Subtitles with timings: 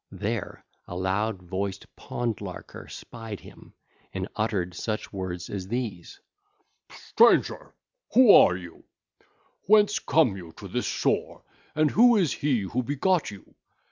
[0.09, 3.75] There a loud voiced pond larker spied him:
[4.11, 6.19] and uttered such words as these.
[6.89, 6.93] (ll.
[6.93, 7.75] 13 23) 'Stranger,
[8.15, 8.83] who are you?
[9.67, 11.43] Whence come you to this shore,
[11.75, 13.53] and who is he who begot you?